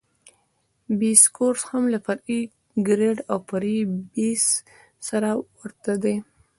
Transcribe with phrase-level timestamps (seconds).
[0.99, 2.39] بیس کورس هم له فرعي
[2.87, 3.79] ګریډ او فرعي
[4.15, 4.43] بیس
[5.07, 6.15] سره ورته دی